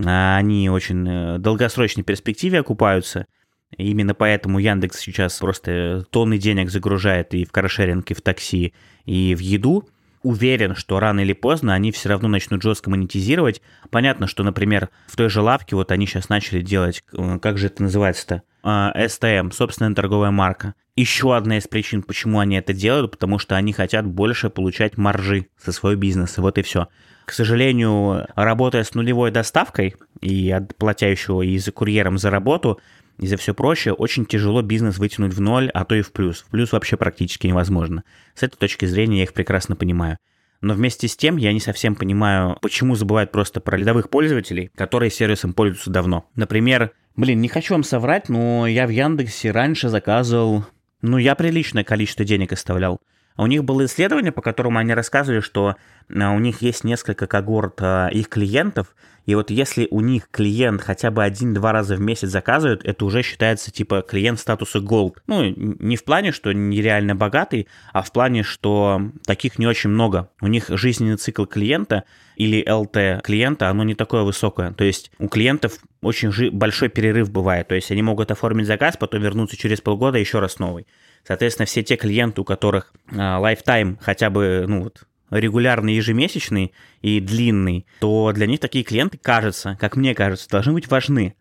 а, 0.04 0.36
они 0.36 0.68
очень 0.68 1.06
э, 1.08 1.38
долгосрочной 1.38 2.02
перспективе 2.02 2.60
окупаются. 2.60 3.26
Именно 3.76 4.14
поэтому 4.14 4.58
Яндекс 4.58 4.98
сейчас 4.98 5.38
просто 5.38 6.04
тонны 6.10 6.38
денег 6.38 6.70
загружает 6.70 7.34
и 7.34 7.44
в 7.44 7.52
каршеринг, 7.52 8.10
и 8.10 8.14
в 8.14 8.20
такси, 8.20 8.74
и 9.04 9.34
в 9.34 9.40
еду. 9.40 9.88
Уверен, 10.22 10.74
что 10.74 11.00
рано 11.00 11.20
или 11.20 11.34
поздно 11.34 11.74
они 11.74 11.92
все 11.92 12.08
равно 12.08 12.28
начнут 12.28 12.62
жестко 12.62 12.88
монетизировать. 12.88 13.60
Понятно, 13.90 14.26
что, 14.26 14.42
например, 14.42 14.88
в 15.06 15.16
той 15.16 15.28
же 15.28 15.42
лавке 15.42 15.76
вот 15.76 15.92
они 15.92 16.06
сейчас 16.06 16.30
начали 16.30 16.62
делать, 16.62 17.04
э, 17.12 17.38
как 17.42 17.58
же 17.58 17.66
это 17.66 17.82
называется-то, 17.82 18.42
STM, 18.64 19.48
а, 19.50 19.52
собственная 19.52 19.94
торговая 19.94 20.30
марка. 20.30 20.74
Еще 20.96 21.36
одна 21.36 21.58
из 21.58 21.68
причин, 21.68 22.02
почему 22.02 22.38
они 22.38 22.56
это 22.56 22.72
делают, 22.72 23.10
потому 23.10 23.38
что 23.38 23.56
они 23.56 23.74
хотят 23.74 24.06
больше 24.06 24.48
получать 24.48 24.96
маржи 24.96 25.48
со 25.62 25.72
своего 25.72 26.00
бизнеса. 26.00 26.40
Вот 26.40 26.56
и 26.56 26.62
все. 26.62 26.88
К 27.26 27.32
сожалению, 27.32 28.26
работая 28.34 28.84
с 28.84 28.94
нулевой 28.94 29.30
доставкой 29.30 29.96
и 30.20 30.58
платя 30.78 31.08
еще 31.08 31.44
и 31.44 31.58
за 31.58 31.72
курьером 31.72 32.16
за 32.16 32.30
работу, 32.30 32.80
и 33.18 33.26
за 33.26 33.36
все 33.36 33.54
прочее, 33.54 33.94
очень 33.94 34.26
тяжело 34.26 34.62
бизнес 34.62 34.98
вытянуть 34.98 35.34
в 35.34 35.40
ноль, 35.40 35.70
а 35.72 35.84
то 35.84 35.94
и 35.94 36.02
в 36.02 36.12
плюс. 36.12 36.40
В 36.42 36.50
плюс 36.50 36.72
вообще 36.72 36.96
практически 36.96 37.46
невозможно. 37.46 38.04
С 38.34 38.42
этой 38.42 38.56
точки 38.56 38.86
зрения 38.86 39.18
я 39.18 39.22
их 39.24 39.32
прекрасно 39.32 39.76
понимаю. 39.76 40.18
Но 40.60 40.74
вместе 40.74 41.08
с 41.08 41.16
тем 41.16 41.36
я 41.36 41.52
не 41.52 41.60
совсем 41.60 41.94
понимаю, 41.94 42.56
почему 42.62 42.94
забывают 42.94 43.32
просто 43.32 43.60
про 43.60 43.76
рядовых 43.76 44.08
пользователей, 44.08 44.70
которые 44.74 45.10
сервисом 45.10 45.52
пользуются 45.52 45.90
давно. 45.90 46.28
Например, 46.34 46.92
блин, 47.16 47.40
не 47.40 47.48
хочу 47.48 47.74
вам 47.74 47.84
соврать, 47.84 48.28
но 48.28 48.66
я 48.66 48.86
в 48.86 48.90
Яндексе 48.90 49.50
раньше 49.50 49.88
заказывал, 49.90 50.64
ну, 51.02 51.18
я 51.18 51.34
приличное 51.34 51.84
количество 51.84 52.24
денег 52.24 52.52
оставлял. 52.52 52.98
А 53.36 53.42
у 53.42 53.46
них 53.46 53.64
было 53.64 53.84
исследование, 53.84 54.32
по 54.32 54.42
которому 54.42 54.78
они 54.78 54.94
рассказывали, 54.94 55.40
что 55.40 55.76
а, 56.08 56.32
у 56.32 56.38
них 56.38 56.62
есть 56.62 56.84
несколько 56.84 57.26
когорт 57.26 57.78
а, 57.80 58.08
их 58.08 58.28
клиентов, 58.28 58.94
и 59.26 59.34
вот 59.34 59.50
если 59.50 59.88
у 59.90 60.00
них 60.00 60.28
клиент 60.30 60.82
хотя 60.82 61.10
бы 61.10 61.24
один-два 61.24 61.72
раза 61.72 61.96
в 61.96 62.00
месяц 62.00 62.28
заказывает, 62.28 62.84
это 62.84 63.04
уже 63.04 63.22
считается 63.22 63.70
типа 63.70 64.02
клиент 64.02 64.38
статуса 64.38 64.78
Gold. 64.80 65.16
Ну, 65.26 65.54
не 65.56 65.96
в 65.96 66.04
плане, 66.04 66.32
что 66.32 66.52
нереально 66.52 67.14
богатый, 67.14 67.68
а 67.92 68.02
в 68.02 68.12
плане, 68.12 68.42
что 68.42 69.00
таких 69.26 69.58
не 69.58 69.66
очень 69.66 69.90
много. 69.90 70.28
У 70.40 70.46
них 70.46 70.66
жизненный 70.68 71.16
цикл 71.16 71.46
клиента 71.46 72.04
или 72.36 72.62
LT 72.62 73.22
клиента, 73.22 73.70
оно 73.70 73.84
не 73.84 73.94
такое 73.94 74.22
высокое. 74.22 74.72
То 74.72 74.84
есть 74.84 75.10
у 75.18 75.28
клиентов 75.28 75.78
очень 76.02 76.50
большой 76.50 76.90
перерыв 76.90 77.30
бывает. 77.30 77.68
То 77.68 77.74
есть 77.74 77.90
они 77.90 78.02
могут 78.02 78.30
оформить 78.30 78.66
заказ, 78.66 78.96
потом 78.98 79.22
вернуться 79.22 79.56
через 79.56 79.80
полгода 79.80 80.18
еще 80.18 80.40
раз 80.40 80.58
новый. 80.58 80.86
Соответственно, 81.26 81.66
все 81.66 81.82
те 81.82 81.96
клиенты, 81.96 82.40
у 82.42 82.44
которых 82.44 82.92
э, 83.10 83.14
lifetime 83.16 83.96
хотя 84.00 84.30
бы, 84.30 84.64
ну 84.68 84.84
вот, 84.84 85.06
регулярный, 85.30 85.94
ежемесячный 85.94 86.72
и 87.00 87.20
длинный, 87.20 87.86
то 88.00 88.32
для 88.32 88.46
них 88.46 88.60
такие 88.60 88.84
клиенты, 88.84 89.18
кажется, 89.18 89.76
как 89.80 89.96
мне 89.96 90.14
кажется, 90.14 90.48
должны 90.48 90.72
быть 90.72 90.88
важны. 90.88 91.34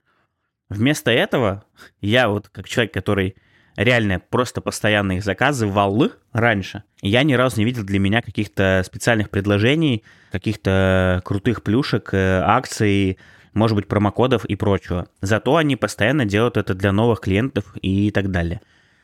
Вместо 0.70 1.12
этого 1.12 1.66
я 2.02 2.30
вот 2.30 2.50
как 2.50 2.68
человек, 2.68 2.94
который 2.94 3.36
реально 3.76 4.20
просто 4.20 4.62
постоянно 4.62 5.14
их 5.14 5.24
заказывал 5.24 6.12
раньше, 6.32 6.84
я 7.02 7.24
ни 7.24 7.34
разу 7.34 7.58
не 7.60 7.66
видел 7.66 7.84
для 7.84 8.00
меня 8.00 8.22
каких-то 8.22 8.84
специальных 8.86 9.30
предложений, 9.30 10.04
каких-то 10.32 11.22
крутых 11.26 11.62
плюшек, 11.62 12.14
э, 12.14 12.42
акций, 12.44 13.18
может 13.54 13.76
быть, 13.76 13.88
промокодов 13.88 14.46
и 14.46 14.56
прочего. 14.56 15.08
Зато 15.22 15.58
они 15.58 15.76
постоянно 15.76 16.26
делают 16.26 16.58
это 16.58 16.74
для 16.74 16.92
новых 16.92 17.20
клиентов 17.20 17.76
и 17.82 18.10
так 18.12 18.32
далее. 18.32 18.62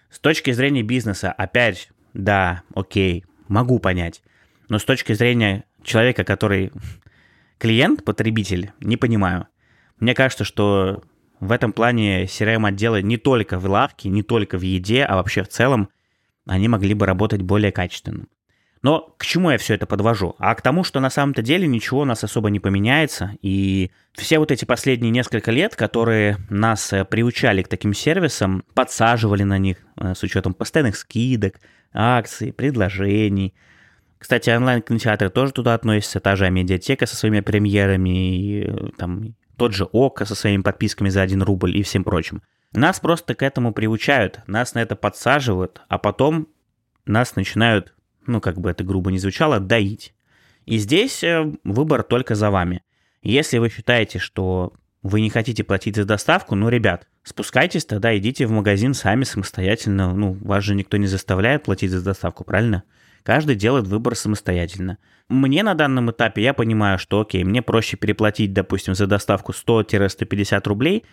С 0.10 0.20
точки 0.20 0.52
зрения 0.52 0.84
бизнеса, 0.84 1.32
опять, 1.32 1.90
да, 2.14 2.64
окей, 2.74 3.26
могу 3.48 3.80
понять. 3.80 4.22
Но 4.68 4.80
с 4.80 4.86
точки 4.86 5.14
зрения 5.14 5.66
человека, 5.84 6.24
который 6.24 6.72
клиент, 7.58 8.04
потребитель, 8.04 8.72
не 8.80 8.98
понимаю. 8.98 9.48
Мне 10.00 10.16
кажется, 10.16 10.44
что 10.44 11.04
в 11.40 11.52
этом 11.52 11.74
плане 11.74 12.24
CRM-отделы 12.24 13.02
не 13.02 13.18
только 13.18 13.60
в 13.60 13.66
лавке, 13.66 14.10
не 14.10 14.24
только 14.24 14.58
в 14.58 14.62
еде, 14.62 15.04
а 15.04 15.16
вообще 15.16 15.44
в 15.44 15.50
целом 15.50 15.90
они 16.46 16.68
могли 16.68 16.94
бы 16.94 17.06
работать 17.06 17.42
более 17.42 17.72
качественно. 17.72 18.26
Но 18.82 19.14
к 19.18 19.26
чему 19.26 19.52
я 19.52 19.58
все 19.58 19.74
это 19.74 19.86
подвожу? 19.86 20.36
А 20.40 20.56
к 20.56 20.62
тому, 20.62 20.84
что 20.84 21.02
на 21.02 21.10
самом-то 21.10 21.42
деле 21.42 21.68
ничего 21.68 22.02
у 22.02 22.06
нас 22.06 22.24
особо 22.24 22.50
не 22.50 22.62
поменяется, 22.62 23.34
и 23.42 23.92
все 24.14 24.40
вот 24.40 24.52
эти 24.52 24.64
последние 24.64 25.12
несколько 25.12 25.52
лет, 25.52 25.76
которые 25.76 26.38
нас 26.50 26.94
э, 26.94 27.04
приучали 27.04 27.62
к 27.62 27.68
таким 27.68 27.94
сервисам, 27.94 28.64
подсаживали 28.74 29.44
на 29.44 29.58
них 29.58 29.78
э, 29.98 30.16
с 30.16 30.24
учетом 30.24 30.54
постоянных 30.54 30.96
скидок, 30.96 31.60
акций, 31.94 32.54
предложений. 32.54 33.54
Кстати, 34.18 34.50
онлайн-кинотеатры 34.50 35.30
тоже 35.30 35.52
туда 35.52 35.74
относятся, 35.74 36.22
та 36.22 36.38
же 36.38 36.50
медиатека 36.50 37.06
со 37.06 37.18
своими 37.18 37.42
премьерами, 37.42 38.38
и, 38.38 38.64
э, 38.64 38.90
там, 38.98 39.36
тот 39.58 39.74
же 39.74 39.86
ОКО 39.92 40.24
со 40.24 40.36
своими 40.36 40.62
подписками 40.62 41.10
за 41.10 41.22
1 41.22 41.44
рубль 41.44 41.76
и 41.76 41.84
всем 41.84 42.06
прочим. 42.06 42.42
Нас 42.72 43.02
просто 43.02 43.36
к 43.36 43.44
этому 43.44 43.74
приучают, 43.74 44.40
нас 44.48 44.74
на 44.74 44.80
это 44.80 44.96
подсаживают, 44.96 45.82
а 45.90 45.98
потом 45.98 46.48
нас 47.06 47.36
начинают 47.36 47.94
ну, 48.30 48.42
как 48.42 48.60
бы 48.60 48.70
это 48.70 48.84
грубо 48.84 49.12
не 49.12 49.20
звучало, 49.20 49.60
доить. 49.60 50.14
И 50.66 50.78
здесь 50.78 51.24
э, 51.24 51.52
выбор 51.64 52.04
только 52.04 52.36
за 52.36 52.52
вами. 52.52 52.84
Если 53.22 53.58
вы 53.58 53.70
считаете, 53.70 54.20
что 54.20 54.74
вы 55.02 55.22
не 55.22 55.30
хотите 55.30 55.64
платить 55.64 55.96
за 55.96 56.06
доставку, 56.06 56.56
ну, 56.56 56.70
ребят, 56.70 57.08
спускайтесь 57.24 57.86
тогда, 57.86 58.18
идите 58.18 58.46
в 58.46 58.52
магазин 58.52 58.94
сами 58.94 59.24
самостоятельно. 59.24 60.14
Ну, 60.14 60.34
вас 60.42 60.64
же 60.64 60.76
никто 60.76 60.98
не 60.98 61.08
заставляет 61.08 61.64
платить 61.64 61.92
за 61.92 62.04
доставку, 62.04 62.44
правильно? 62.44 62.84
Каждый 63.24 63.56
делает 63.56 63.88
выбор 63.88 64.16
самостоятельно. 64.16 64.98
Мне 65.28 65.64
на 65.64 65.76
данном 65.76 66.12
этапе, 66.12 66.42
я 66.42 66.54
понимаю, 66.54 66.98
что 66.98 67.22
окей, 67.22 67.44
мне 67.44 67.62
проще 67.62 67.98
переплатить, 67.98 68.54
допустим, 68.54 68.96
за 68.96 69.08
доставку 69.08 69.52
100-150 69.52 70.68
рублей, 70.68 71.04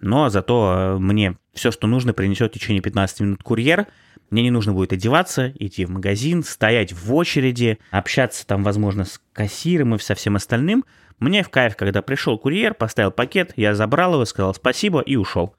но 0.00 0.28
зато 0.28 0.74
э, 0.76 0.98
мне 0.98 1.36
все, 1.52 1.70
что 1.70 1.86
нужно, 1.86 2.12
принесет 2.12 2.50
в 2.50 2.54
течение 2.54 2.82
15 2.82 3.20
минут 3.20 3.42
курьер, 3.42 3.86
мне 4.30 4.42
не 4.42 4.50
нужно 4.50 4.72
будет 4.72 4.92
одеваться, 4.92 5.52
идти 5.58 5.84
в 5.84 5.90
магазин, 5.90 6.42
стоять 6.42 6.92
в 6.92 7.14
очереди, 7.14 7.78
общаться 7.90 8.46
там, 8.46 8.62
возможно, 8.64 9.04
с 9.04 9.20
кассиром 9.32 9.94
и 9.94 9.98
со 9.98 10.14
всем 10.14 10.36
остальным. 10.36 10.84
Мне 11.18 11.42
в 11.42 11.48
кайф, 11.48 11.76
когда 11.76 12.02
пришел 12.02 12.38
курьер, 12.38 12.74
поставил 12.74 13.10
пакет, 13.10 13.52
я 13.56 13.74
забрал 13.74 14.14
его, 14.14 14.24
сказал 14.24 14.54
спасибо 14.54 15.00
и 15.00 15.16
ушел. 15.16 15.56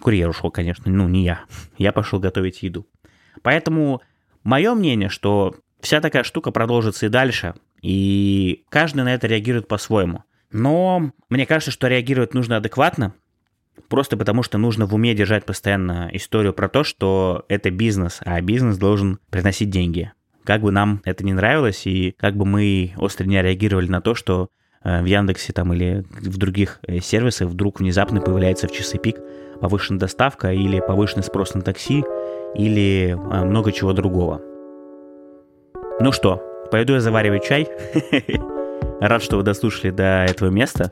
Курьер 0.00 0.28
ушел, 0.28 0.50
конечно, 0.50 0.90
ну 0.90 1.08
не 1.08 1.24
я. 1.24 1.44
Я 1.78 1.92
пошел 1.92 2.18
готовить 2.18 2.62
еду. 2.62 2.86
Поэтому 3.42 4.02
мое 4.42 4.74
мнение, 4.74 5.08
что 5.08 5.54
вся 5.80 6.00
такая 6.00 6.24
штука 6.24 6.50
продолжится 6.50 7.06
и 7.06 7.10
дальше, 7.10 7.54
и 7.80 8.64
каждый 8.70 9.04
на 9.04 9.14
это 9.14 9.26
реагирует 9.26 9.68
по-своему. 9.68 10.24
Но 10.50 11.12
мне 11.28 11.46
кажется, 11.46 11.70
что 11.70 11.88
реагировать 11.88 12.34
нужно 12.34 12.56
адекватно, 12.56 13.14
Просто 13.88 14.16
потому, 14.16 14.42
что 14.42 14.58
нужно 14.58 14.86
в 14.86 14.94
уме 14.94 15.14
держать 15.14 15.44
постоянно 15.44 16.08
историю 16.12 16.52
про 16.52 16.68
то, 16.68 16.84
что 16.84 17.44
это 17.48 17.70
бизнес, 17.70 18.20
а 18.24 18.40
бизнес 18.40 18.76
должен 18.78 19.18
приносить 19.30 19.70
деньги. 19.70 20.12
Как 20.44 20.60
бы 20.60 20.70
нам 20.70 21.00
это 21.04 21.24
не 21.24 21.32
нравилось, 21.32 21.86
и 21.86 22.12
как 22.12 22.36
бы 22.36 22.44
мы 22.44 22.92
остро 22.96 23.24
не 23.24 23.40
реагировали 23.40 23.88
на 23.88 24.00
то, 24.00 24.14
что 24.14 24.48
э, 24.82 25.02
в 25.02 25.06
Яндексе 25.06 25.52
там 25.52 25.72
или 25.72 26.04
в 26.10 26.36
других 26.36 26.80
э, 26.86 27.00
сервисах 27.00 27.48
вдруг 27.48 27.80
внезапно 27.80 28.20
появляется 28.20 28.68
в 28.68 28.72
часы 28.72 28.98
пик 28.98 29.16
повышенная 29.60 30.00
доставка 30.00 30.52
или 30.52 30.80
повышенный 30.80 31.22
спрос 31.24 31.54
на 31.54 31.62
такси 31.62 32.04
или 32.54 33.12
э, 33.12 33.44
много 33.44 33.72
чего 33.72 33.92
другого. 33.92 34.42
Ну 36.00 36.12
что, 36.12 36.42
пойду 36.70 36.94
я 36.94 37.00
заваривать 37.00 37.44
чай. 37.44 37.68
Рад, 39.00 39.22
что 39.22 39.36
вы 39.36 39.42
дослушали 39.42 39.90
до 39.90 40.24
этого 40.28 40.50
места. 40.50 40.90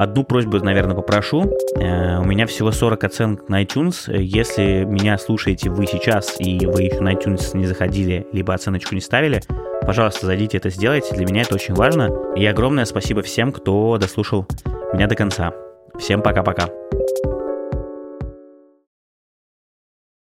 Одну 0.00 0.24
просьбу, 0.24 0.58
наверное, 0.58 0.96
попрошу. 0.96 1.44
Э, 1.76 2.18
у 2.18 2.24
меня 2.24 2.46
всего 2.46 2.72
40 2.72 3.04
оценок 3.04 3.48
на 3.50 3.62
iTunes. 3.62 4.10
Если 4.10 4.84
меня 4.84 5.18
слушаете 5.18 5.68
вы 5.68 5.86
сейчас, 5.86 6.36
и 6.40 6.66
вы 6.66 6.84
еще 6.84 7.00
на 7.00 7.12
iTunes 7.12 7.54
не 7.54 7.66
заходили, 7.66 8.26
либо 8.32 8.54
оценочку 8.54 8.94
не 8.94 9.02
ставили, 9.02 9.42
пожалуйста, 9.82 10.24
зайдите 10.24 10.56
это 10.56 10.70
сделайте. 10.70 11.14
Для 11.14 11.26
меня 11.26 11.42
это 11.42 11.54
очень 11.54 11.74
важно. 11.74 12.10
И 12.34 12.46
огромное 12.46 12.86
спасибо 12.86 13.20
всем, 13.22 13.52
кто 13.52 13.98
дослушал 13.98 14.46
меня 14.94 15.06
до 15.06 15.14
конца. 15.14 15.52
Всем 15.98 16.22
пока-пока. 16.22 16.68